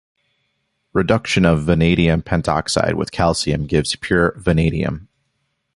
Reduction 0.93 1.45
of 1.45 1.61
vanadium 1.61 2.23
pentoxide 2.23 2.95
with 2.95 3.11
calcium 3.11 3.67
gives 3.67 3.95
pure 3.97 4.33
vanadium. 4.35 5.09